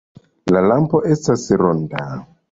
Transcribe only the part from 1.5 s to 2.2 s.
ronda.